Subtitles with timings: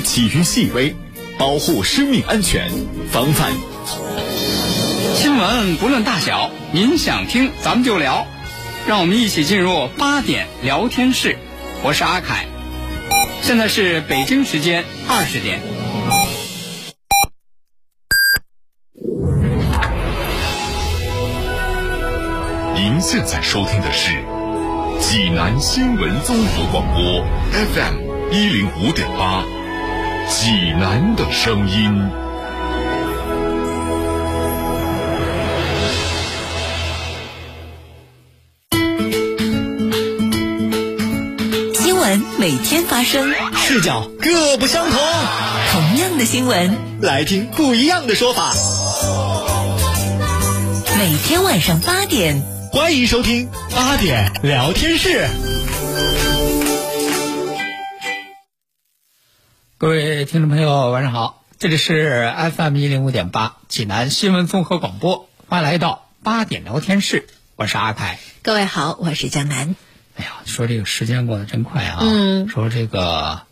[0.00, 0.94] 起于细微，
[1.38, 2.70] 保护生命安全，
[3.10, 3.52] 防范。
[5.14, 8.26] 新闻不论大小，您想听咱们就聊，
[8.86, 11.36] 让我们一起进入八点聊天室。
[11.82, 12.46] 我是阿凯，
[13.42, 15.60] 现在是北京时间二十点。
[22.74, 24.10] 您现在收听的是
[25.00, 29.44] 济南新闻综合广播 FM 一零五点八，
[30.28, 32.10] 济南的声音。
[41.74, 45.00] 新闻每天发生，视角各不相同。
[45.72, 48.52] 同样的新闻，来听不一样的说法。
[50.98, 55.26] 每天晚上八点，欢迎收听八点聊天室。
[59.80, 68.18] 各位听众朋友，晚上好，这里是 FM 一零五点八济南新闻综合广播，欢迎来到八点聊天室，我是阿凯。
[68.42, 69.76] 各位好，我是江南。
[70.16, 71.98] 哎呀，说这个时间过得真快啊！
[72.02, 73.42] 嗯说这个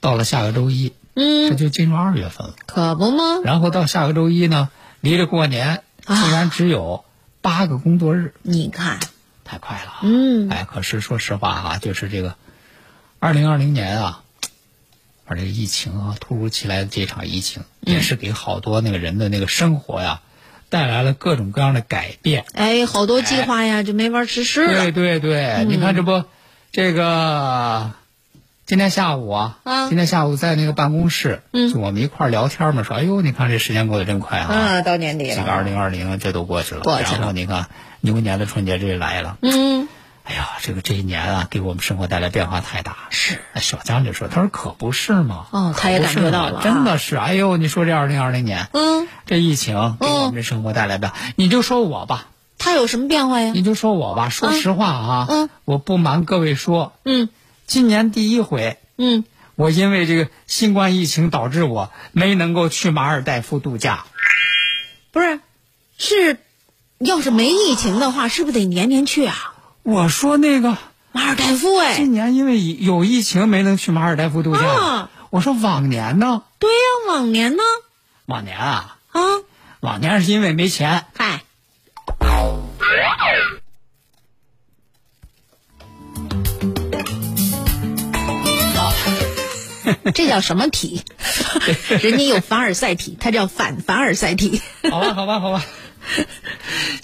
[0.00, 2.54] 到了下个周一，这嗯，就进入二月份了。
[2.64, 3.42] 可不吗？
[3.44, 7.04] 然后到下个周一呢，离着过年啊竟然只有
[7.42, 9.00] 八个工作日，你看，
[9.44, 9.98] 太快了啊。
[10.00, 12.36] 嗯哎，可是说实话啊，就是这个
[13.18, 14.23] 二零二零年啊，
[15.26, 20.20] 而这个疫情啊，突如其来的这场疫情，也是给好多那个人的那个生活呀，
[20.68, 22.44] 带来了各种各样的改变。
[22.52, 24.92] 哎，好多计划呀就没法实施对了。
[24.92, 26.24] 对对，你看这不，
[26.72, 27.92] 这个
[28.66, 35.36] 今天下午啊，啊今天下午在那个办公室，嗯就我们一块儿聊天嘛，说，哎呦，你看这时间过得真快啊，啊，到年底了。
[35.36, 37.66] 这个二零二零这都过去了，过去了然后你看
[38.00, 39.88] 牛年的春节这就来了，嗯，
[40.24, 42.96] 哎呀，这个这一年啊，给我们生活带来变化太大。
[43.10, 47.16] 是哎小江就说：“他说可不是嘛，哦他也感觉到了啊真的是。
[47.16, 53.52] 哎呦，你说这二零二零年，嗯，这疫情给我们这生活带来变化，你就说我吧，他有什么变化呀？
[53.54, 54.30] 你就说我吧。
[54.30, 57.28] 说实话啊，嗯我不瞒各位说，嗯
[57.66, 59.24] 今年第一回，嗯，
[59.56, 64.06] 我因为这个新冠疫情导致我没能够去马尔代夫度假。
[65.12, 65.40] 不是，
[65.98, 66.38] 是，
[66.98, 69.53] 要是没疫情的话，是不是得年年去啊？
[69.84, 70.76] 我说那个。”
[71.16, 74.66] 马尔代夫哎，今年因为有疫情没能去马尔代夫度假。
[74.66, 76.42] 啊我说往年呢？
[76.58, 76.76] 对呀、
[77.08, 77.62] 往年呢？
[78.26, 79.20] 往年啊，啊，
[79.78, 81.04] 往年是因为没钱。
[81.16, 81.44] 嗨，
[90.14, 91.04] 这叫什么体？
[92.02, 94.60] 人家有凡尔赛体，他叫反凡尔赛体。
[94.90, 95.64] 好吧，好吧，好吧。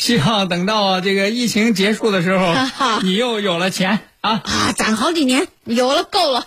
[0.00, 2.54] 希望等到这个疫情结束的时候
[3.02, 4.40] 你又有了钱啊！
[4.42, 6.46] 啊，攒好几年，有了够了。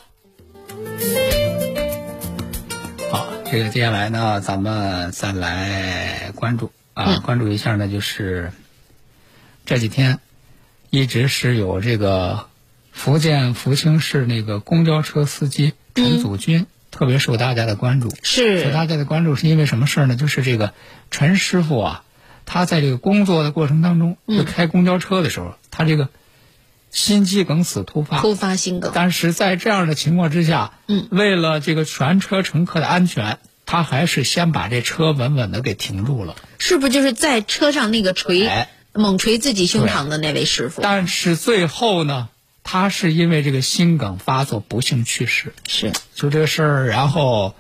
[3.12, 8.52] 好，这个接下来呢，咱们再来关注啊，嗯关注一下呢，就是
[9.68, 10.18] 这几天
[10.90, 12.48] 一直是有这个
[12.92, 18.10] 福建福清市那个公交车司机陈祖军、特别受大家的关注。
[18.24, 20.16] 是受是，大家的关注是因为什么事儿呢？
[20.16, 20.74] 就是这个
[21.12, 22.04] 陈师傅啊，
[22.46, 26.10] 他在这个工作的过程当中，就开公交车的时候，他这个
[26.92, 28.20] 心肌梗死突发。
[28.20, 28.92] 突发心梗。
[28.94, 36.36] 但是在这样的情况之下，嗯，为了这个全车乘客的安全，他还是先把这车稳稳的给停住了。
[36.60, 40.84] 是不是就是在车上那个锤、哎猛捶自己胸膛的那位师傅？
[40.84, 42.30] 但是最后呢，
[42.64, 45.52] 他是因为这个心梗发作不幸去世。
[45.68, 47.56] 是，就这个事儿，然后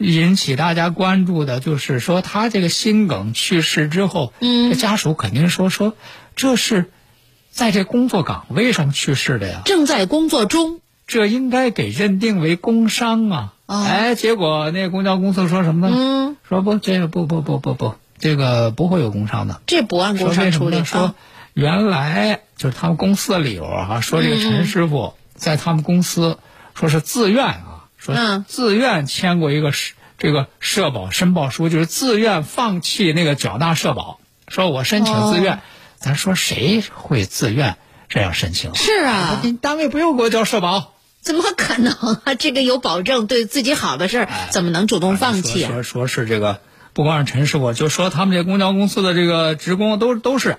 [0.00, 5.94] 引起大家关注的就是说，他这个心梗去世之后，嗯这家属肯定说说
[6.34, 6.90] 这是
[7.50, 10.80] 在这工作岗位上去世的呀，正在工作中。
[11.06, 13.54] 这应该给认定为工伤啊。
[13.66, 15.96] 哦哎，结果那公交公司说什么呢？
[15.96, 19.60] 嗯，说不，这个不不不不不，这个不会有工伤的。
[19.66, 20.84] 这不按说工伤处理？
[20.84, 21.14] 说啊。
[21.52, 26.38] 原来就是他们公司的理由啊，说这个陈师傅在他们公司
[26.74, 27.69] 说是自愿啊，
[28.00, 34.18] 说嗯自愿签过一个社这个社保申报书，就是自愿放弃那个缴纳社保，
[34.48, 35.54] 说我申请自愿。
[35.54, 35.60] 哦
[36.00, 37.76] 咱说谁会自愿
[38.08, 38.74] 这样申请？
[38.74, 41.92] 是啊，你单位不用给我交社保，怎么可能
[42.24, 42.34] 啊？
[42.40, 45.68] 这个有保证，对自己好的事儿，怎么能主动放弃啊？
[45.68, 46.62] 说说说是这个，
[46.94, 50.56] 不光是陈师傅，就说他们这公交公司的这个职工都都是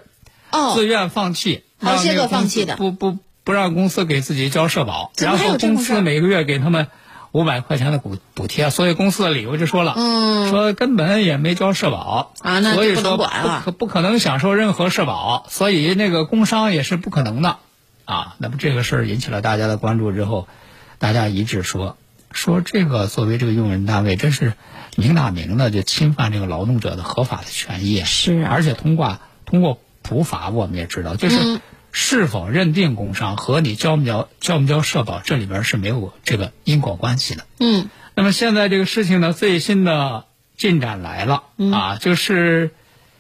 [0.52, 6.88] 哦自，愿放弃，好些个放弃的不不不让公司给自己交社保，然后公司每个月给他们
[7.32, 10.50] 五百块钱的补补贴，所以公司的理由就说了，嗯。
[10.50, 13.24] 说根本也没交社保啊所以说不
[13.64, 17.58] 可不可能享受任何社保，所以那个工伤也是不可能的，
[18.04, 20.48] 啊，那么这个事儿引起了大家的关注之后，
[21.00, 21.96] 大家一致说，
[22.32, 24.54] 说这个作为这个用人单位，这是
[24.98, 28.04] 明打明的就侵犯这个劳动者的合法的权益。
[28.04, 28.50] 是啊。
[28.52, 31.62] 而且通过通过普法，我们也知道，就是嗯
[31.92, 37.46] 是否认定工伤和你交没交交没交社保，这里边是没有这个因果关系的。
[37.60, 37.90] 嗯。
[38.14, 40.26] 那么现在这个事情呢，最新的
[40.58, 42.72] 进展来了、啊，就是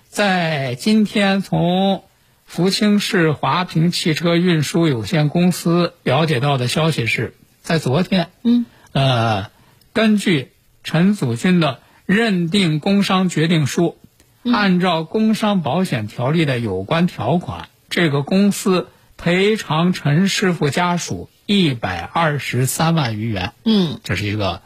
[0.09, 2.03] 在今天从
[2.45, 9.50] 福清市华平汽车运输有限公司了解到的消息是，在昨天，嗯，呃，
[9.94, 10.51] 根据
[10.83, 13.97] 陈祖军的认定工伤决定书，
[14.44, 23.51] 按照工伤保险条例的有关条款，这个公司赔偿陈师傅家属一百二十三万余元。
[23.65, 24.61] 嗯这是一个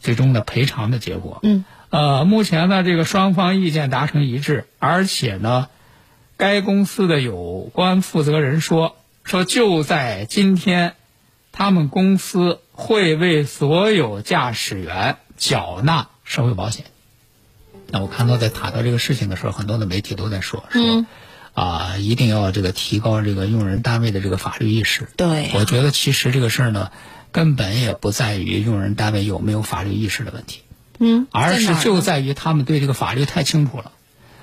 [0.00, 1.38] 最终的赔偿的结果。
[1.44, 5.68] 嗯，呃，目前呢，这个双方意见达成一致，而且呢，
[6.36, 10.96] 该公司的有关负责人说，说就在今天，
[11.52, 16.86] 他们公司会为所有驾驶员缴纳社会保险。
[17.86, 21.04] 那我看到在谈到这个事情的时候，很多的媒体都在说说，
[21.54, 25.08] 啊、一定要这个提高这个用人单位的这个法律意识。
[25.16, 26.90] 对我觉得其实这个事儿呢，
[27.30, 30.62] 根本也不在于用人单位有没有法律意识的问题，
[30.98, 33.92] 嗯，而是就在于他们对这个法律太清楚了，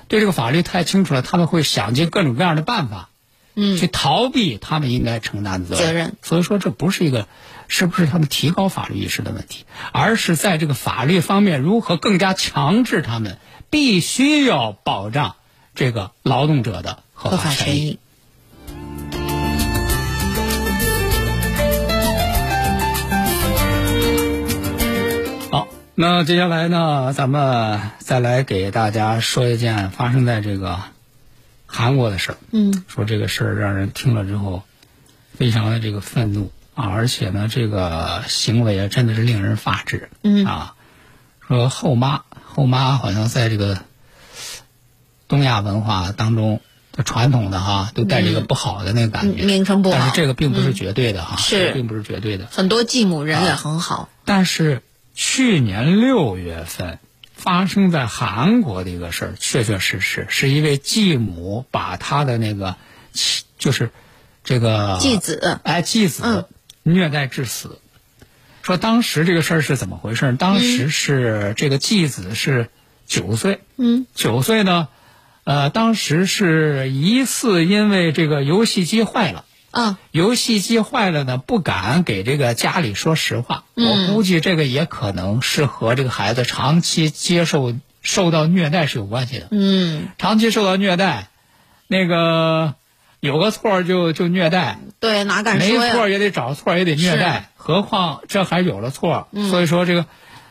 [0.06, 3.08] 对这个法律太清楚了，他们会想尽各种各样的办法，
[3.56, 5.86] 嗯去逃避他们应该承担的责任。
[5.86, 7.26] 责任所以说，这不是一个
[7.66, 15.34] 是不是他们提高法律意识的问题，而是在这个法律方面如何更加强制他们必须要保障
[15.74, 17.54] 这个劳动者的合合法权益。
[17.54, 17.98] 法权益。
[25.50, 30.78] 好，那接下来呢，咱们再来给大家说一件发生在这个
[31.66, 32.36] 韩国的事儿。
[32.52, 34.62] 嗯说这个事儿让人听了之后，
[35.36, 40.10] 非常的这个愤怒啊，而且呢，这个行为啊，真的是令人发指。
[40.22, 40.74] 嗯啊，
[41.46, 43.78] 说后妈，后妈好像在这个
[45.30, 46.60] 东亚文化当中。
[46.92, 52.48] 的传统的哈，都带着一个不好的那个感觉，嗯名称不好但是这个并不是绝对的哈，是并不是绝对的。
[52.50, 54.08] 很多继母人也很好。
[54.24, 54.82] 但是
[55.14, 56.98] 去年六月份
[57.32, 62.74] 发生在韩国的一个事儿，确确实实是一位继母把她的那个
[63.12, 63.90] 妻就是
[64.42, 66.44] 这个继子哎继子、嗯
[66.82, 67.78] 虐待致死。
[68.62, 70.32] 说当时这个事儿是怎么回事？
[70.32, 72.68] 当时是这个继子是
[73.06, 74.88] 九岁，嗯九岁呢，
[75.44, 79.44] 呃，当时是疑似因为这个游戏机坏了。
[79.70, 83.62] 啊，游戏机坏了呢，不敢给这个家里说实话。
[83.76, 89.46] 嗯我估计这个也可能是和这个孩子长期接受受到虐待是有关系的。
[89.52, 91.28] 嗯，长期受到虐待，
[91.86, 92.74] 那个
[93.20, 95.92] 有个错就就虐待，对，哪敢没说没？
[95.92, 99.28] 错也得找错也得虐待，何况这还有了错。
[99.30, 100.06] 嗯所以说这个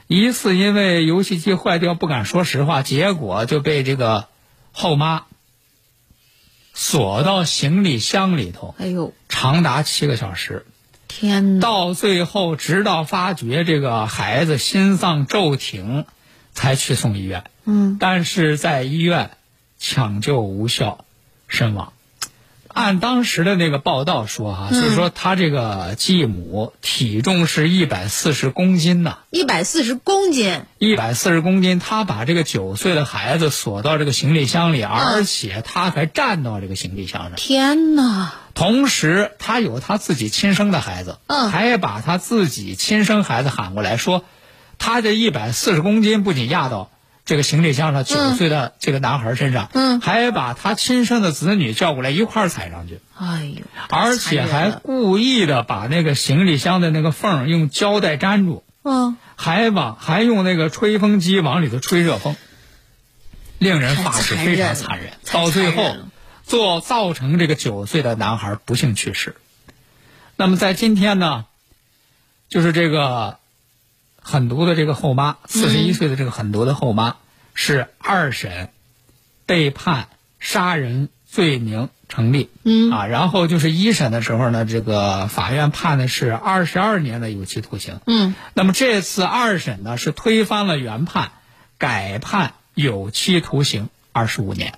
[0.08, 4.28] 疑似因为游戏机坏掉不敢说实话，结果就被这个
[4.72, 5.26] 后妈
[6.74, 8.76] 锁到行李箱里头。
[8.78, 10.66] 哎呦，长达七个小时，
[11.08, 11.62] 天哪！
[11.62, 16.06] 到最后直到发觉这个孩子心脏骤停，
[16.54, 17.44] 才去送医院。
[17.66, 19.32] 嗯，但是在医院
[19.78, 21.06] 抢救无效，
[21.48, 21.94] 身亡。
[22.80, 37.34] 按当时的那个报道说哈、就是说他这个继母体重是一百四十公斤呐、一百四十公斤，一百四十公斤，他把这个九岁的孩子锁到这个行李箱里，而且他还站到这个行李箱上。
[37.36, 38.32] 天哪！
[38.54, 41.50] 同时，他有他自己亲生的孩子，嗯。
[41.52, 44.24] 还把他自己亲生孩子喊过来说，
[44.78, 46.90] 他这一百四十公斤不仅压到
[47.30, 50.02] 这个行李箱上九岁的这个男孩身上，嗯。
[50.02, 62.36] 还把他亲生的子女叫过来一块儿踩上去，哎呦，而且还故意的把那个行李箱的那个缝用胶带粘住，嗯，还往还用那个吹风机往里头吹热风，
[63.60, 65.12] 令人发指，非常残忍。
[65.32, 65.98] 到最后
[66.44, 69.36] 做造成这个九岁的男孩不幸去世。
[70.36, 71.46] 那么在今天呢，
[72.48, 73.38] 就是这个
[74.22, 77.16] 狠毒的这个后妈，四十一岁的这个狠毒的后妈，
[77.54, 78.70] 是二审
[79.46, 80.08] 被判
[80.40, 82.50] 杀人罪名成立。
[82.64, 88.00] 嗯啊，然后就是一审的时候呢，这个法院判的是二十二年的有期徒刑。
[88.06, 91.32] 嗯，那么这次二审呢是推翻了原判，
[91.78, 94.74] 改判有期徒刑二十五年。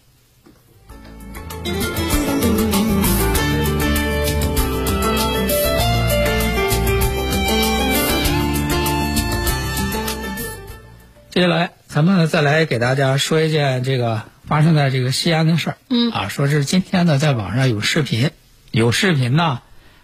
[11.31, 15.77] 接下来，咱们再来给大家说一件这个发生在这个西安的事儿。
[15.89, 16.11] 嗯。
[16.11, 18.31] 啊，说是今天呢，在网上有视频，
[18.71, 19.61] 有视频呢，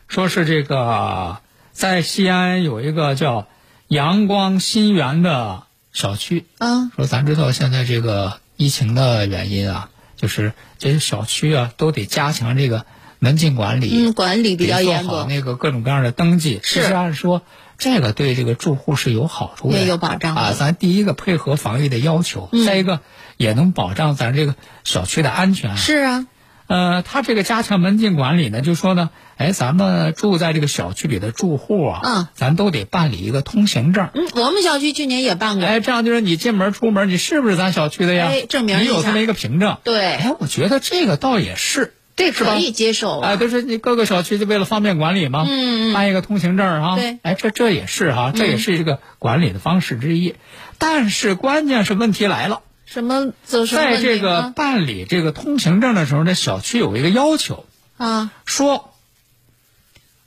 [0.07, 1.39] 说是这个
[1.73, 3.45] 在西安有一个叫
[3.89, 6.91] 阳光新园的小区，嗯。
[6.95, 12.85] 说咱知道现在这个疫情的原因啊，就是这些小区啊都得加强这个
[13.19, 16.61] 门禁管理，嗯，管理比较严格，好那个各种各样的登记。
[16.63, 16.79] 是。
[16.79, 17.41] 其实按说
[17.77, 20.53] 这个对这个住户是有好处的，也有保障啊。
[20.57, 23.01] 咱第一个配合防疫的要求，嗯再一个
[23.37, 25.77] 也能保障咱这个小区的安全。
[25.77, 26.27] 是啊，
[26.67, 34.09] 呃，他这个加强门禁管理呢，就说呢，哎，咱们住在这个小区里的住户啊，嗯咱都得办理一个通行证。
[34.13, 38.27] 嗯，我们小区去年也办过，哎，这样就是你进门出门，你是不是咱小区的呀？
[38.27, 39.77] 哎证明你有这么一个凭证。
[39.83, 41.93] 对哎，我觉得这个倒也是。
[42.17, 43.29] 这可以接受啊。
[43.29, 45.45] 哎，就是你各个小区就为了方便管理嘛，
[45.93, 46.95] 办一个通行证哈。
[46.97, 47.11] 对。
[47.11, 50.35] 嗯哎，这这也是哈，这也是一个管理的方式之一。
[50.79, 57.65] 但是关键是问题来了，什么在这个啊办理这个通行证的时候这，小区有一个要求，
[57.97, 58.31] 啊。
[58.45, 58.93] 说，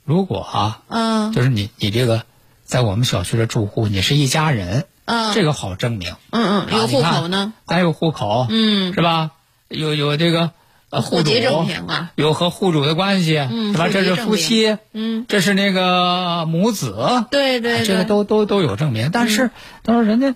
[0.05, 1.33] 如果啊，嗯。
[1.33, 2.23] 就是你你这个
[2.63, 5.33] 在我们小区的住户，你是一家人，嗯。
[5.33, 6.15] 这个好证明。
[6.31, 8.93] 嗯嗯，有户口呢，咱有户口，嗯。
[8.93, 9.31] 是吧？
[9.67, 10.51] 有有这个
[10.91, 11.31] 呃户主
[12.15, 13.35] 有和户主的关系，
[13.71, 13.89] 是吧？
[13.89, 19.09] 这是夫妻，嗯，这是那个母子，对对这个都都都有证明。
[19.11, 19.49] 但是
[19.83, 20.35] 他说人家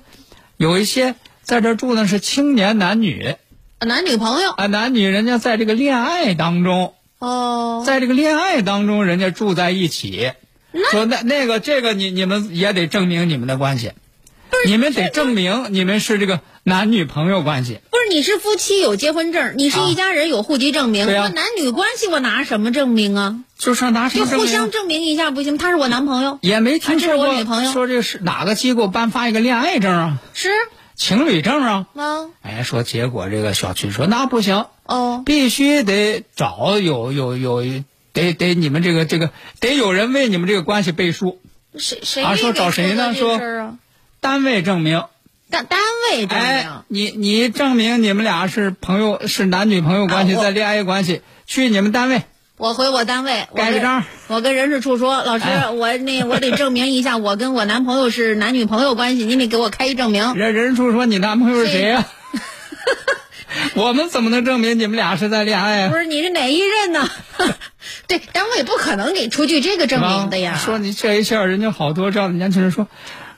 [0.58, 3.36] 有一些在这住的是青年男女
[3.80, 4.52] 男女朋友。
[4.52, 10.32] 啊，男女人家在这个恋爱当中，哦，在这个恋爱当中，人家住在一起，
[10.92, 13.92] 说那那个这个你你们也得证明你们的关系，
[14.66, 17.80] 你们得证明你们是这个男女朋友关系。
[17.92, 23.44] 不是你是夫妻有结婚证，你是啊一家人有户籍证明，我男女关系我拿什么证明啊？
[23.56, 24.52] 就是拿什么证明互？
[24.52, 25.60] 相证明一下不行？
[25.60, 30.50] 他是我男朋友，也没听说过我女朋友说这个是哪个机构颁发一个恋爱证啊、是
[30.96, 31.86] 情侣证啊？
[31.96, 32.26] 啊？
[32.42, 37.64] 哎，说结果这个小区说那不行，哦，必须得找有有有
[38.12, 39.30] 得得你们这个这个
[39.60, 41.40] 得有人为你们这个关系背书，
[41.78, 43.40] 谁谁啊说找谁呢说？
[44.20, 45.04] 单位证明。
[45.56, 45.80] 单单
[46.12, 52.24] 位证哎明，，你你证明你们俩是朋友，是男女朋友关系，啊在恋爱关系，去你们单位
[52.58, 54.04] 我回我单位，盖个章。
[54.28, 60.34] 我跟人事处说，老师，哎我那我得证明一下，我跟我男朋友是男女朋友关系，你得给我开一证明。
[60.36, 62.06] 人人事处说你男朋友是谁呀、
[63.76, 65.96] 我们怎么能证明你们俩是在恋爱啊不？
[65.96, 67.10] 是你是哪一任呢？
[68.08, 70.60] 对，单位不可能给出具这个证明的呀。
[70.64, 72.88] 说你这一下，人家好多这样的年轻人说，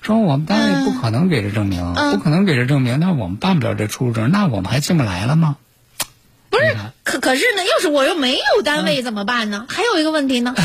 [0.01, 5.57] 说我们单位不可能给这证明，嗯不可能给这证明，那我们办不了这出入证，那我们还进不来了吗？
[6.49, 9.65] 不是，可可是呢，要是我又没有单位怎么办呢？
[9.69, 10.55] 还有一个问题呢，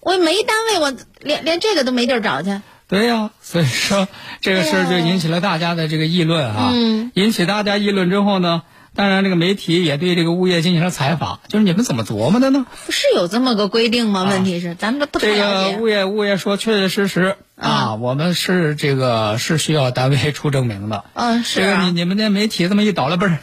[0.00, 2.60] 我没单位，我连连这个都没地儿找去。
[2.88, 4.06] 对呀、所以说
[4.40, 6.70] 这个事儿就引起了大家的这个议论啊。
[6.72, 8.62] 嗯引起大家议论之后呢，
[8.96, 12.66] 当然这个媒体也对这个物业进行了采访，就是你们怎么琢磨的呢？
[12.86, 14.24] 不是有这么个规定吗？
[14.24, 15.76] 问题是咱们这了解。
[15.76, 21.04] 个物业物业说，确确实实啊，我们是这个是需要单位出证明的。
[21.12, 21.92] 嗯，是啊这个你。
[21.92, 23.36] 你们这媒体这么一倒了，不是？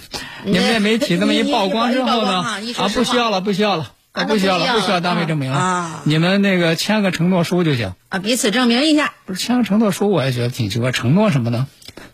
[0.44, 7.94] 你们这媒体这么一曝光之后呢啊不需要了，不需要了，啊不需要了，不需要单位证明了啊你们那个签个承诺书就行。
[8.10, 10.92] 啊，彼此证明一下，不是签个承诺书，我也觉得挺奇怪。
[10.92, 11.68] 承诺什么呢？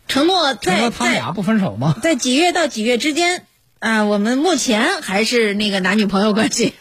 [0.10, 1.96] 承诺在在他们俩不分手吗？
[2.04, 3.46] 在几月到几月之间
[3.80, 6.74] 啊，我们目前还是那个男女朋友关系。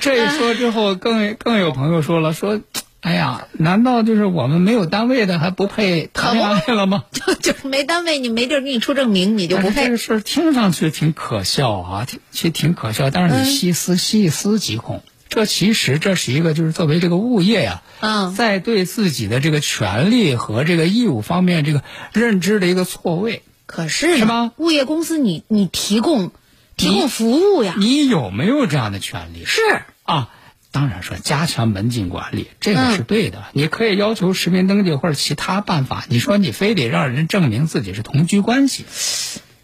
[0.00, 2.60] 这一说之后，更更有朋友说了，说，
[3.00, 7.04] 哎呀，难道就是我们没有单位的还不配谈恋爱了吗？
[7.12, 9.96] 就就是没单位，你没地儿给你出证明，你就不配这个。
[9.96, 21.82] 事儿听上去挺可笑啊，挺其实挺可笑，但是嗯你细思细思极恐，这其实这是一个就是作为这个物业呀、嗯，在对自己的这个权利和这个义务方面这个
[22.12, 23.42] 认知的一个错位。
[23.64, 26.32] 可是呢是吗物业公司你你提供
[26.76, 29.44] 提供服务呀，你有没有这样的权利？
[29.44, 29.60] 是
[30.02, 30.30] 啊，
[30.72, 33.44] 当然说加强门禁管理，这个嗯是对的。
[33.52, 36.04] 你可以要求实名登记或者其他办法。
[36.08, 38.84] 你说你非得让人证明自己是同居关系，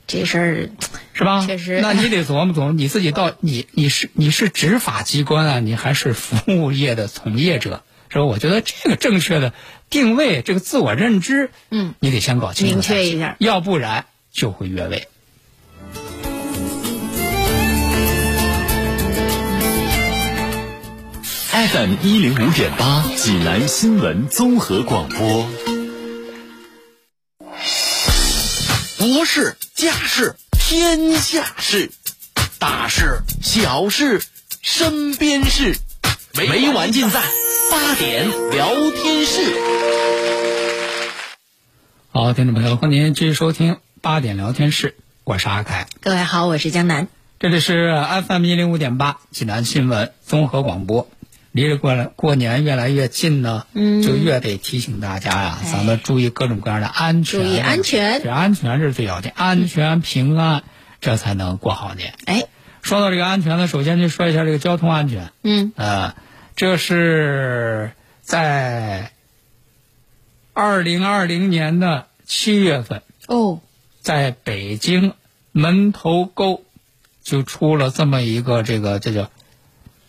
[0.07, 0.71] 这事儿
[1.17, 1.47] 是吧？
[1.47, 7.83] 确实那你得琢磨琢磨，你自己到你你是你是执法机关啊，你还是服务业的从业者？
[8.11, 8.25] 是吧？
[8.25, 9.55] 我觉得这个正确的
[9.89, 15.09] 定位，这个自我认知，嗯，你得先搞清楚明确一下要不然就会越位。
[21.51, 25.49] FM 一零五点八，济南新闻综合广播。
[28.99, 30.37] 国事、家事、
[30.69, 31.93] 天下事，
[32.59, 34.21] 大事、小事、
[34.61, 35.77] 身边事，
[36.35, 37.23] 每晚尽在
[37.71, 39.43] 八点聊天室。
[42.11, 45.87] 好，听众朋友，欢迎您继续收听八点聊天室，我是阿凯。
[46.01, 47.07] 各位好，我是江南。
[47.39, 47.95] 这里是
[48.27, 51.09] FM 一零五点八济南新闻综合广播，
[51.57, 54.03] 离着过来过年越来越近呢，嗯。
[54.03, 55.73] 就越得提醒大家呀，哎。
[55.73, 58.23] 咱们注意各种各样的安全，注意安全。
[58.23, 60.65] 这安全是最要紧，安全平安，
[61.01, 62.13] 这才能过好年。
[62.27, 62.45] 哎，
[62.83, 65.33] 说到这个安全呢，首先就说一下这个交通安全。
[65.43, 65.73] 嗯。
[65.77, 66.15] 呃，
[66.57, 69.13] 这是在
[70.53, 73.61] 二零二零年的七月份，哦，
[74.03, 75.15] 在北京
[75.53, 76.65] 门头沟
[77.23, 79.31] 就出了这么一个这个这叫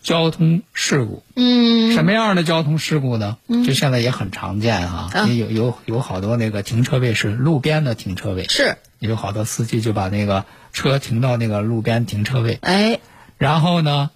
[0.02, 1.22] 交通事故。
[1.34, 1.92] 嗯。
[1.92, 3.36] 什么样的交通事故呢？
[3.66, 5.26] 就现在也很常见啊，啊。
[5.26, 13.00] 也有有有好多那个停车位是路边的停车位，是，有好多司机就把那个车停到那个路边停车位，哎，
[13.36, 14.10] 然后呢，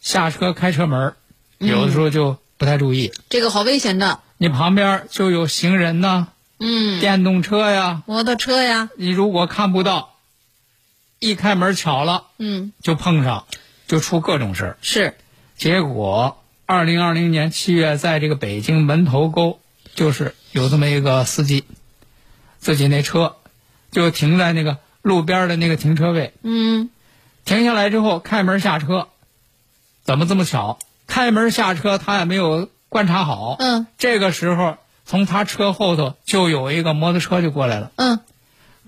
[0.00, 1.14] 下车开车门，
[1.58, 1.68] 嗯。
[1.68, 10.14] 有的时候就不太注意，这个好危险的，你旁边就有行人呢、嗯，电动车呀，摩托车呀，你如果看不到，
[11.18, 13.46] 一开门巧了嗯，就碰上，
[13.86, 14.76] 就出各种事儿。
[14.82, 15.14] 是，
[15.56, 19.60] 结果，二零二零年七月，在这个北京门头沟，
[19.94, 21.64] 就是有这么一个司机，
[22.58, 23.36] 自己那车
[23.90, 26.90] 就停在那个路边的那个停车位，嗯。
[27.44, 29.06] 停下来之后开门下车，
[30.02, 30.80] 怎么这么巧？
[31.06, 33.86] 开门下车他也没有观察好，嗯。
[33.98, 38.18] 这个时候从他车后头就有一个摩托车就过来了，嗯，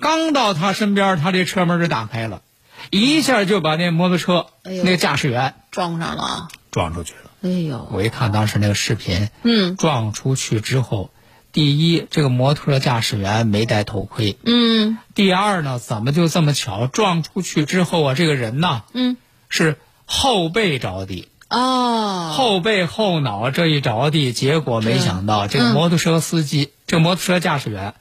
[0.00, 2.42] 刚到他身边，他这车门就打开了，
[2.90, 7.30] 一下就把那摩托车、哎呦那个驾驶员撞上了，撞出去了。
[7.42, 9.76] 哎呦，我一看当时那个视频，嗯。
[9.76, 11.10] 撞出去之后，
[11.52, 14.98] 第一，这个摩托车驾驶员没戴头盔；嗯。
[15.14, 19.16] 第二呢，怎么就这么巧，撞出去之后啊，这个人呐嗯，
[19.48, 27.94] 是后背着地，哦，后背后脑这一着地，结果没想到这个嗯摩托车司机，这个摩托车驾驶员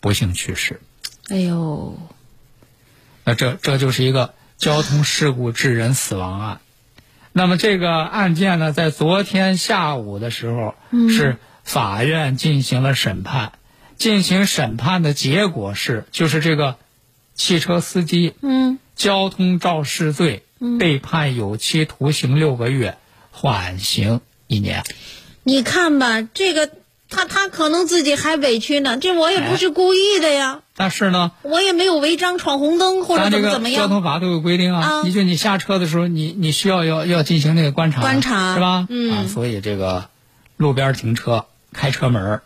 [0.00, 0.80] 不幸去世。
[1.28, 1.98] 哎呦，
[3.24, 6.60] 那这这就是一个交通事故致人死亡案。
[7.32, 10.74] 那么这个案件呢，在昨天下午的时候，
[11.08, 13.52] 是法院进行了审判。
[13.96, 16.76] 进行审判的结果是，就是这个
[17.34, 20.42] 汽车司机嗯交通肇事罪
[20.80, 22.98] 被判有期徒刑六个月，
[23.30, 24.82] 缓刑一年。
[25.44, 26.68] 你看吧，这个
[27.08, 35.02] 他他可能自己还委屈呢，这我也不是故意的呀，但是呢，我也没有违章闯红灯或者咱这个怎么怎么交通，法都有规定啊，啊。
[35.04, 38.54] 你就你下车的时候，你你需要要要进行那个观察，观察。
[38.54, 38.86] 是吧？
[38.90, 39.12] 嗯。
[39.12, 40.08] 啊，所以这个
[40.56, 42.42] 路边停车开车门儿，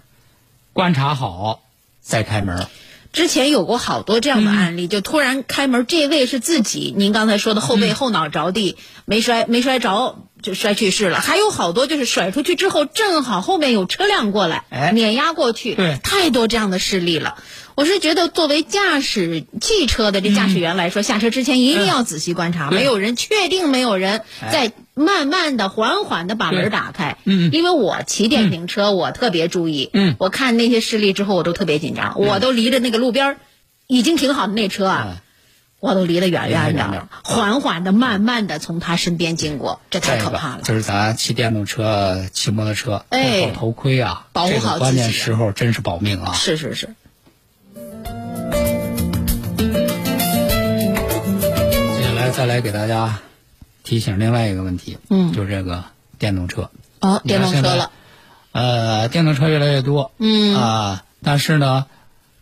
[0.75, 1.61] 观察好
[2.03, 2.67] 再开门儿。
[3.11, 4.89] 之前有过好多这样的案例，嗯。
[4.91, 11.21] 就突然开门，这位是自己，您刚才说的后背后脑着地，没摔没摔着就摔去世了。
[11.21, 17.37] 还有好多就是甩出去之后，正好后面有车辆过来，哎碾压过去，对太多这样的事例了。
[17.75, 27.19] 我是觉得，作为驾驶汽车的这驾驶员来说，下车之前一定要仔细观察，嗯没有人确定没有人哎在慢慢的、缓缓的把门打开。
[27.25, 29.91] 嗯因为我骑电瓶车，我特别注意。
[29.93, 33.37] 嗯我看那些事例之后，我都特别紧张，我都离着那个路边儿
[33.87, 35.07] 已经停好的那车啊。
[35.11, 35.17] 嗯
[35.81, 40.63] 我都离得远远的，缓缓的、慢慢的从他身边经过，这太可怕了。
[40.63, 43.43] 就是咱骑电动车、骑摩托车，哎。
[43.43, 46.33] 戴好头盔啊，保护这个好自己关键时候真是保命啊。
[46.33, 46.89] 是是是，
[47.75, 47.83] 接
[52.03, 53.21] 下来再来给大家
[53.85, 55.33] 提醒另外一个问题，嗯。
[55.33, 55.85] 就是这个
[56.19, 56.71] 电动车。
[56.99, 57.93] 哦，电动车了，
[58.51, 60.57] 呃，电动车越来越多，嗯。
[60.57, 61.87] 啊，但是呢，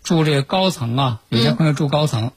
[0.03, 2.33] 住这个高层啊，有些朋友住高层，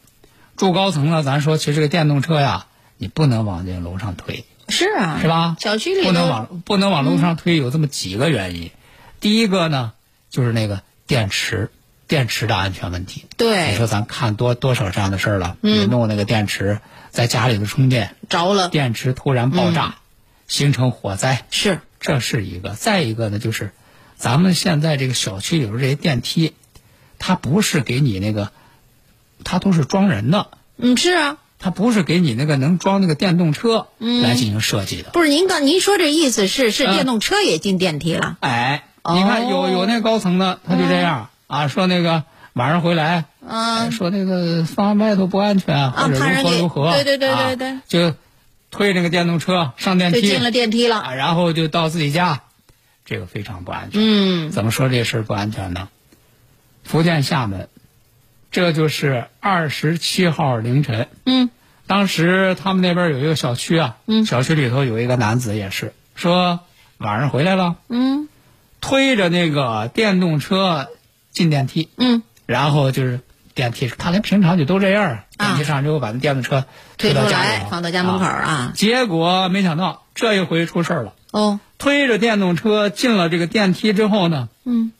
[0.60, 2.66] 住高层呢，咱说其实这个电动车呀，
[2.98, 5.56] 你不能往这楼上推，是啊，是吧？
[5.58, 8.70] 小区里不能往不能往楼上推，有这么几个原因。
[9.22, 9.94] 第一个呢，
[10.30, 11.72] 就是那个电池，
[12.10, 13.24] 电池的安全问题。
[13.38, 19.96] 对你说咱看多多少这样的事儿了，你弄那个电池在家里头充电，着了，电池突然爆炸，
[20.50, 22.72] 形成火灾，是这是一个。
[22.72, 23.72] 再一个呢，就是
[24.18, 26.54] 咱们现在这个小区里头这些电梯，
[27.18, 28.52] 它不是给你那个，
[29.44, 30.48] 它都是装人的，
[30.78, 35.10] 嗯是啊，它不是给你那个能装那个电动车嗯来进行设计的。
[35.12, 38.38] 不是您刚您说这意思是是嗯电动车也进电梯了？
[38.42, 42.24] 哎，哦你看有有那高层的，他就这样啊，说那个
[42.54, 48.16] 晚上回来，嗯哎说那个放外头不安全，啊或者如怕人给何如何，对对对啊对对就
[48.72, 50.98] 推那个电动车上电梯，就进了电梯了。
[50.98, 52.42] 啊，然后就到自己家，
[53.06, 54.00] 这个非常不安全。
[54.04, 55.88] 嗯怎么说这事儿不安全呢？
[56.84, 57.68] 福建厦门，
[58.52, 61.50] 这就是二十七号凌晨，嗯。
[61.88, 64.26] 当时他们那边有一个小区啊，嗯。
[64.26, 66.60] 小区里头有一个男子也是说
[66.98, 68.28] 晚上回来了，嗯。
[68.82, 70.88] 推着那个电动车
[71.32, 73.20] 进电梯，嗯，然后就是
[73.54, 75.26] 电梯，看来平常就都这样，啊。
[75.38, 76.66] 电梯上之后把那电动车
[76.98, 78.32] 推到家里来放到家门口啊。
[78.32, 78.72] 啊。
[78.76, 81.14] 结果没想到这一回出事儿了。
[81.32, 84.92] 哦，推着电动车进了这个电梯之后呢，嗯，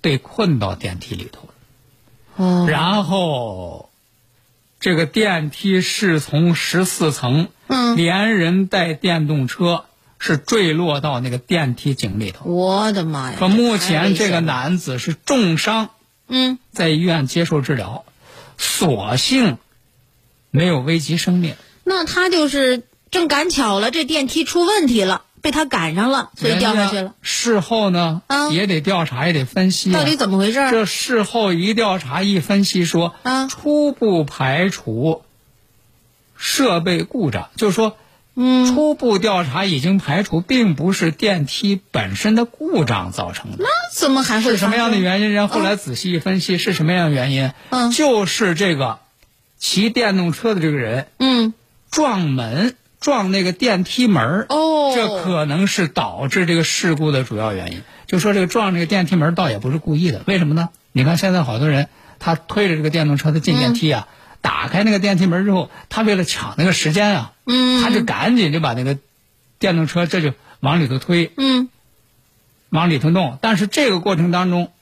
[0.00, 1.49] 被困到电梯里头了。
[2.40, 3.90] 哦，然后，
[4.80, 9.84] 这个电梯是从十四层，嗯连人带电动车
[10.18, 12.48] 是坠落到那个电梯井里头。
[12.48, 13.36] 我的妈呀！
[13.38, 15.90] 说目前这个，男子是重伤，
[16.28, 18.06] 嗯，在医院接受治疗，
[18.56, 19.58] 所幸
[20.50, 21.56] 没有危及生命。
[21.84, 27.14] 那他就是正赶巧了，这电梯出问题了，被他赶上了，所以掉下去了。
[27.22, 29.98] 事后呢，嗯也得调查，也得分析、啊。
[29.98, 30.70] 到底怎么回事？
[30.70, 35.22] 这事后一调查一分析说，嗯初步排除
[36.36, 37.96] 设备故障，就是说，
[38.34, 43.56] 嗯，初步调查已经排除，并不是电梯本身的故障造成的。
[43.58, 44.98] 那怎么还会是什么样的？
[44.98, 45.32] 原因？
[45.32, 47.52] 然后来仔细一分析，是什么样的原因？
[47.70, 49.00] 嗯就是这个
[49.58, 51.52] 骑电动车的这个人嗯，
[51.90, 57.82] 撞门，撞那个电梯门儿哦这可能是导致这个事故的主要原因。
[58.06, 60.68] 就说这个撞这个电梯门儿倒也不是故意的，为什么呢？
[60.92, 64.08] 你看现在好多人他推着这个电动车他进电梯啊，
[64.40, 68.98] 打开那个电梯门之后，他为了抢那个时间啊，嗯他就赶紧就把那个
[69.58, 71.68] 电动车这就往里头推，嗯
[72.68, 73.38] 往里头弄。
[73.40, 74.72] 但是这个过程当中，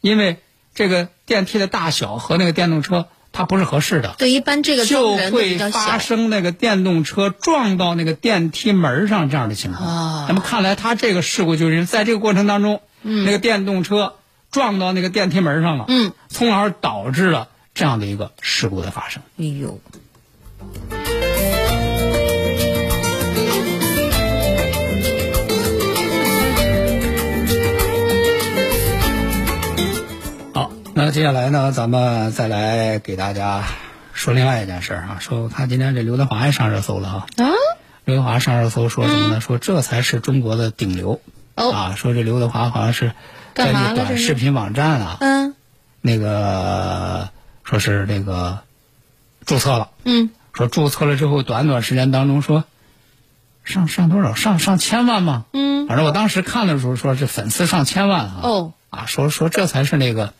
[0.00, 0.38] 因为
[0.74, 3.08] 这个电梯的大小和那个电动车
[3.40, 5.58] 它不是合适的，对，一般这个就会。
[5.70, 9.88] 发生那个电动车撞到那个电梯门上这样的情况。
[9.88, 14.16] 啊那么看来他这个事故就是在这个过程当中，嗯那个电动车
[14.50, 19.22] 撞到那个电梯门上了，嗯，从而导致了这样的一个事故的发生。
[19.38, 19.80] 哎呦，
[31.02, 33.64] 那接下来呢，咱们再来给大家
[34.12, 37.26] 说另外一件事儿啊，说我看今天这刘德华也上热搜了哈。
[37.38, 37.48] 啊，
[38.04, 39.40] 刘德华上热搜说什么呢？
[39.40, 41.22] 说这才是中国的顶流。
[41.54, 43.12] 哦啊，说这刘德华好像是
[43.54, 45.54] 在那短视频网站啊，嗯
[46.02, 47.30] 那个
[47.64, 48.58] 说是那个
[49.46, 52.64] 注册了，嗯，说注册了之后，短短时间当中说
[53.64, 55.46] 上上多少上上千万吗？
[55.54, 58.40] 嗯，反正我当时看的时候说是粉丝上千万啊。
[58.42, 60.34] 哦，啊，说说这才是那个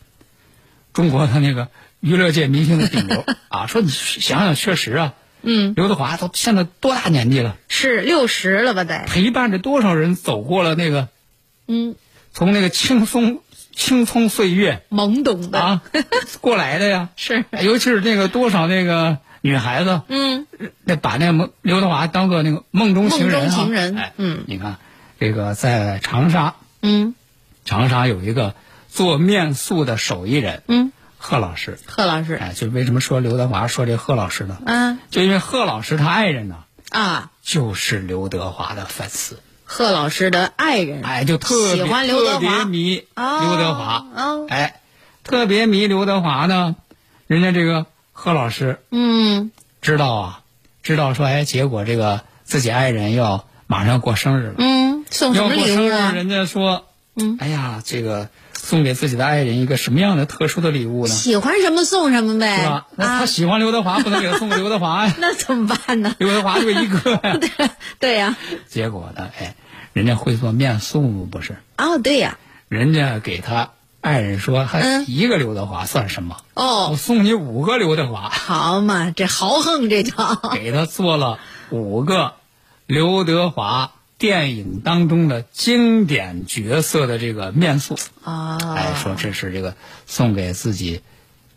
[0.93, 3.23] 中国的那个娱乐界明星的顶流。
[3.49, 3.67] 啊。
[3.67, 8.83] 说你想想，确实啊，嗯，刘德华都现在多大年纪了，是六十了吧？
[8.83, 11.07] 得，陪伴着多少人走过了那个
[11.67, 11.95] 嗯，
[12.33, 13.41] 从那个青松
[13.73, 14.83] 青葱岁月？
[14.89, 15.81] 懵懂的，啊
[16.41, 17.09] 过来的呀。
[17.15, 20.47] 是，尤其是那个多少那个女孩子，嗯，
[20.83, 24.43] 那把那个梦刘德华当做那个梦中情人、啊，梦中情人哎，嗯。
[24.47, 24.77] 你看
[25.19, 27.15] 这个在长沙，嗯。
[27.63, 28.55] 长沙有一个
[28.91, 31.79] 做面塑的手艺人，嗯，贺老师。
[31.87, 34.57] 贺老师，哎，就为什么说刘德华说这贺老师呢？
[34.65, 36.57] 嗯就因为贺老师他爱人呢，
[36.89, 44.81] 啊，就是刘德华的粉丝，贺老师的爱人，哎，就特别喜欢刘德特别华迷哦刘德华，哦哎，
[45.23, 46.75] 特别迷刘德华呢，
[47.27, 49.51] 人家这个贺老师嗯。
[49.81, 50.41] 知道啊，
[50.83, 56.11] 知道说，哎，结果这个自己爱人要马上过生日了，嗯，送什要么过生日，礼物啊？
[56.11, 58.29] 人家说，嗯，哎呀，这个
[58.63, 61.13] 送给自己的爱人一个什么样的特殊的礼物呢？
[61.13, 62.87] 喜欢什么送什么呗，是吧？
[62.95, 66.15] 那他啊，喜欢刘德华，不能给他送个刘德华呀， 那怎么办呢？
[66.19, 67.39] 刘德华就一个 呀。
[67.99, 69.55] 对呀，结果呢，哎，
[69.93, 71.57] 人家会做面塑不是？
[71.77, 72.37] 哦，对呀，
[72.69, 76.37] 人家给他爱人说，还嗯一个刘德华算什么？
[76.53, 81.39] 哦我哦，送你五个刘德华，好嘛，这豪横这叫，给他做了
[81.71, 82.35] 五个
[82.85, 87.97] 刘德华电影当中的经典角色的这个面塑。
[88.23, 89.73] 啊，哎，说这是这个
[90.05, 91.01] 送给自己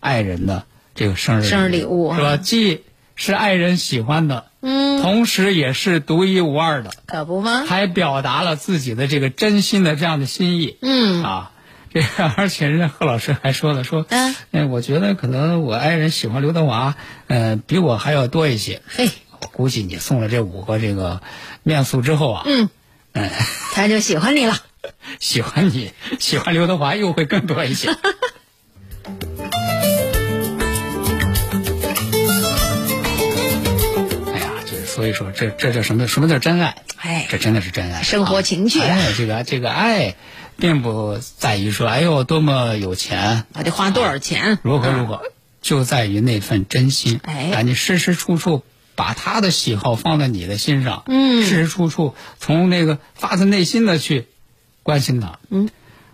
[0.00, 2.28] 爱人的这个生日生日礼物是吧？
[2.30, 2.82] 啊既
[3.16, 7.64] 是爱人喜欢的，嗯，同时也是独一无二的，可不吗？
[7.66, 10.78] 还表达了自己的这个真心的这样的心意。
[10.80, 11.50] 嗯啊，
[11.92, 12.06] 这个
[12.38, 16.96] 而且人家贺老师还说了，说，嗯哎，我觉得可能我爱人喜欢刘德华，
[17.26, 18.80] 呃，比我还要多一些。
[18.88, 19.10] 嘿，
[19.44, 21.20] 我估计你送了这五个这个
[21.62, 22.70] 面塑之后啊，嗯，
[23.12, 23.30] 嗯，
[23.74, 24.56] 他就喜欢你了。
[25.20, 27.90] 喜欢你，喜欢刘德华又会更多一些。
[34.32, 36.08] 哎呀，这所以说这这叫什么？
[36.08, 36.76] 什么叫真爱？
[36.96, 40.16] 哎这真的是真爱，生活情趣啊哎，这个这个爱，
[40.56, 44.58] 并不在于说，哎呦多么有钱，我得花多少钱？
[44.62, 45.20] 如何如何，
[45.60, 47.20] 就在于那份真心。
[47.24, 48.62] 哎啊，你时时处处
[48.94, 54.28] 把他的喜好放在你的心上，嗯时时处处从那个发自内心的去
[54.82, 55.38] 关心他。
[55.50, 55.68] 嗯，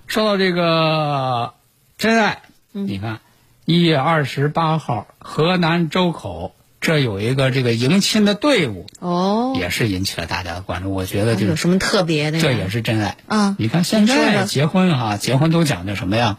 [0.06, 1.54] 说到这个
[1.98, 3.20] 真爱，嗯你看
[3.64, 10.92] 一月二十八号，河南周口这有一个这个迎亲的队伍，哦，也是引起了大家的关注。
[10.92, 12.42] 我觉得就有什么特别的呀？
[12.42, 13.16] 这也是真爱。
[13.26, 16.38] 啊你看现在结婚哈，结婚都讲究什么呀？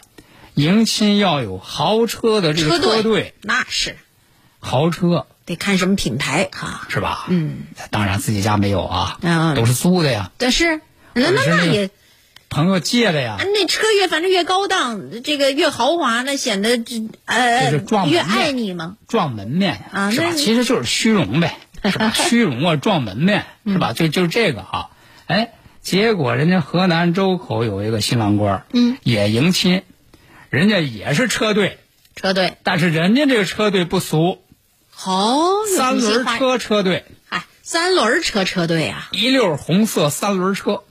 [0.54, 3.96] 迎亲要有豪车的这个车队，那是
[4.60, 6.88] 豪车得看什么品牌哈。
[6.90, 7.26] 是吧？
[7.30, 10.82] 嗯，当然自己家没有啊，嗯都是租的呀，但是
[11.14, 11.90] 那那那也，
[12.50, 13.44] 朋友借的呀啊。
[13.44, 18.98] 那车越反正越高档，这个越豪华，那显得这呃越面爱你嘛。
[19.08, 20.32] 撞门面啊是吧？
[20.36, 22.12] 其实就是虚荣呗， 是吧？
[22.14, 23.94] 虚荣啊，撞门面是吧？
[23.94, 24.90] 就就这个啊，
[25.28, 29.84] 哎，结果人家河南周口有一个新郎官，嗯，也迎亲，
[30.50, 31.80] 人家也是车队，
[32.16, 34.44] 车队但是人家这个车队不俗，
[35.04, 40.84] 好，三轮车车队，哎，三轮车车队啊，一溜红色三轮车，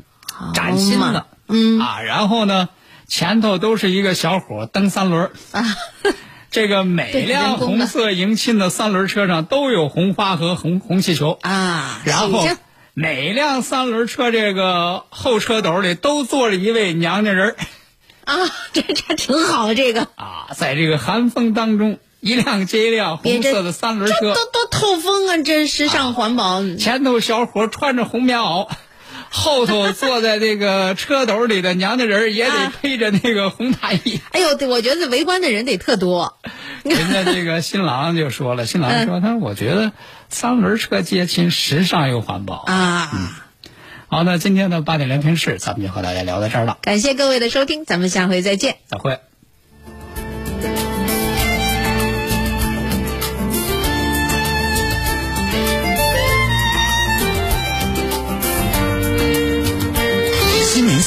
[0.53, 1.79] 崭新的，嗯。
[1.79, 2.71] 啊，然后呢，
[3.07, 5.23] 前头都是一个小伙蹬三轮。
[5.23, 5.65] 儿啊，
[6.51, 11.39] 这个每辆红色迎亲的三轮车上都有红花和红红气球。
[11.43, 12.45] 啊，然后
[12.95, 17.57] 每辆三轮车这个后车斗里都坐着一位娘家人儿。
[18.25, 18.35] 啊，
[18.73, 20.09] 这这挺好的，这个。
[20.17, 26.63] 啊，在这个寒风当中，一辆接一辆红色的三轮车，这都都透风啊，这时尚环保。
[26.79, 28.69] 前头小伙穿着红棉袄，
[29.31, 34.21] 后头坐在这个车斗里的娘家人也得啊披着那个红大衣。
[34.33, 36.39] 哎呦，对我觉得围观的人得特多。
[36.83, 39.93] 人家这个新郎就说了，新郎嗯说他说我觉得
[40.29, 42.65] 三轮车接亲时尚又环保。
[42.67, 43.11] 啊！
[43.15, 43.29] 嗯
[44.13, 48.79] 好，那今天的八点聊天室咱们就和大家聊到这儿了，感谢各位的收听，咱们下回再见。
[48.89, 49.21] 再会。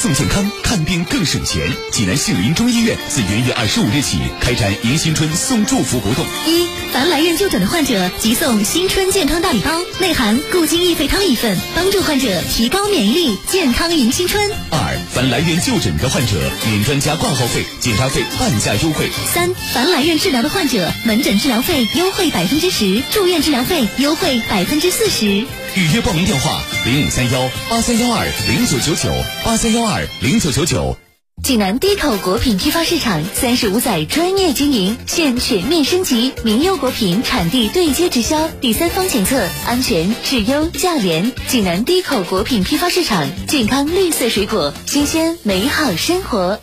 [0.04, 1.62] 送健康，看病更省钱。
[1.91, 6.25] 济南杏林中医院自元月二十五日起开展迎新春送祝福活动。
[6.47, 14.43] 一，凡来院就诊的患者即送新春健康大礼包，内含固精益肺汤一份，帮助患者提高免疫力，健康迎新春。
[14.71, 19.07] 二，凡来院就诊的患者免专家挂号费、检查费半价优惠。
[19.31, 25.45] 三，凡来院治疗的患者，门诊治疗费优惠百分之十，住院治疗费优惠百分之四十。
[25.75, 29.12] 预约报名电话：零五三幺八三幺二零九九九
[29.43, 30.97] 八三幺二零九九九。
[31.43, 41.34] 济南低口果品批发市场三十五载专业经营，现全面升级，名优果品产地对接直销，第三方检测，安全、质优、价廉。
[41.49, 46.60] 济南低口果品批发市场，健康绿色水果，新鲜美好生活。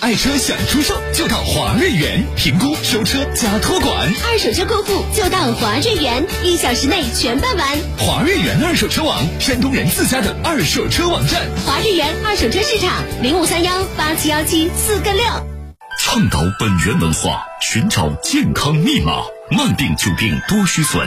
[0.00, 4.10] 爱车想出售就到华瑞源，评估、收车加托管。
[4.24, 7.68] 二手车过户就到华瑞源，一小时内全办完。
[7.98, 11.42] 华瑞源二手车网，山东人自家的二手车网站。
[11.66, 15.22] 华瑞源二手车市场零五三幺八七幺七四个六。
[15.98, 19.12] 倡导本源文化，寻找健康密码，
[19.50, 21.06] 慢病久病多虚损，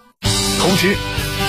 [0.61, 0.95] 通知，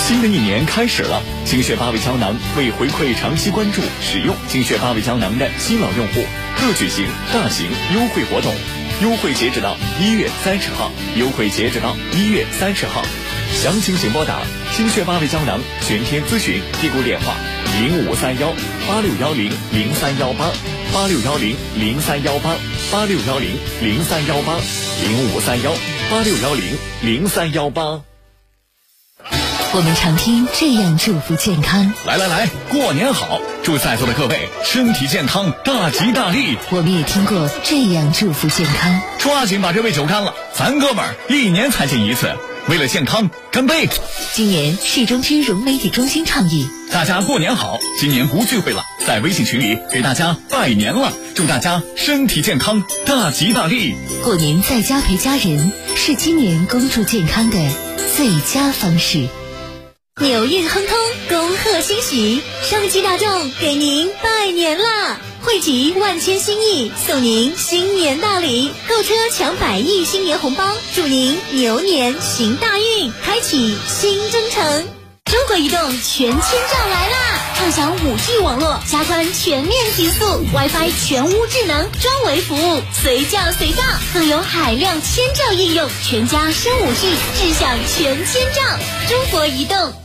[0.01, 1.22] 新的一年开始了。
[1.44, 6.25] 精血八味胶囊为回馈长期关注使用精血八味胶囊的新老用户，
[6.57, 8.55] 特举行大型优惠活动，
[9.03, 13.03] 优惠截止到一月三十号，优惠截止到一月三十号。
[13.53, 14.40] 详情请拨打
[14.75, 17.35] 精血八味胶囊全天咨询订购电话
[17.83, 18.51] 零五三幺
[18.88, 20.51] 八六幺零零三幺八
[20.90, 22.57] 八六幺零零三幺八
[22.90, 23.51] 八六幺零
[23.83, 24.57] 零三幺八
[25.03, 25.70] 零五三幺
[26.11, 26.64] 八六幺零
[27.03, 28.12] 零三幺八。
[29.74, 33.40] 我们常听这样祝福健康，来来来，过年好！
[33.62, 36.58] 祝在座的各位身体健康，大吉大利！
[36.70, 39.00] 我们也听过这样祝福健康。
[39.18, 42.30] 抓紧把这杯酒干了，咱哥们儿一年才见一次，
[42.68, 43.88] 为了健康，干杯！
[44.35, 47.78] 今年市中区融媒体中心倡议，大家过年好！
[47.98, 53.94] 今年不聚会了，在微信群里给大家拜年了，祝大家身体健康，大吉大利！
[54.22, 57.56] 过年在家陪家人是今年恭祝健康的
[58.14, 59.26] 最佳方式。
[60.20, 60.98] 牛运亨通，
[61.31, 62.42] 恭贺新喜！
[62.62, 65.18] 上汽大众给您拜年啦！
[65.40, 74.87] 汇集万千心意，送您新年大礼，购车抢百亿新年红包，祝您牛年行大运，开启新征程。
[75.25, 77.40] 中国移动全千兆来啦！
[77.57, 88.62] 畅享五 G 网络，加宽全面提速，WiFi 全屋智能专为服务，随叫随到，更有海量千兆应用，全家升五 G，智享全千兆。
[89.09, 90.02] 中国移动。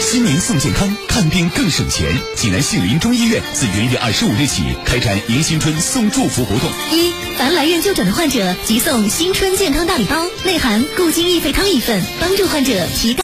[0.00, 2.06] 新年送健康，看病更省钱。
[2.34, 6.70] 济南杏林中医院自元月二十五日起开展迎新春送祝福活动。
[6.92, 13.14] 一，凡来院就诊的患者即送新春健康大礼包，内含固精益肺汤一份，帮助患者提高。